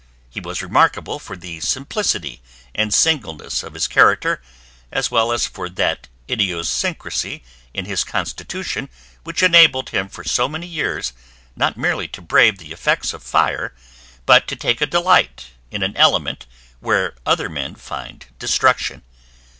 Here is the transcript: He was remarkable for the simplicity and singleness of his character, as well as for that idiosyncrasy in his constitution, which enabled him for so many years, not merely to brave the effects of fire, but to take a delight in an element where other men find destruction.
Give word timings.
He 0.31 0.39
was 0.39 0.63
remarkable 0.63 1.19
for 1.19 1.37
the 1.37 1.59
simplicity 1.59 2.41
and 2.73 2.91
singleness 2.91 3.61
of 3.61 3.75
his 3.75 3.87
character, 3.87 4.41
as 4.91 5.11
well 5.11 5.31
as 5.31 5.45
for 5.45 5.69
that 5.69 6.07
idiosyncrasy 6.27 7.43
in 7.71 7.85
his 7.85 8.03
constitution, 8.03 8.89
which 9.23 9.43
enabled 9.43 9.91
him 9.91 10.09
for 10.09 10.23
so 10.23 10.47
many 10.49 10.65
years, 10.65 11.13
not 11.55 11.77
merely 11.77 12.07
to 12.07 12.21
brave 12.23 12.57
the 12.57 12.71
effects 12.71 13.13
of 13.13 13.21
fire, 13.21 13.75
but 14.25 14.47
to 14.47 14.55
take 14.55 14.81
a 14.81 14.87
delight 14.87 15.51
in 15.69 15.83
an 15.83 15.95
element 15.95 16.47
where 16.79 17.13
other 17.27 17.47
men 17.47 17.75
find 17.75 18.25
destruction. 18.39 19.03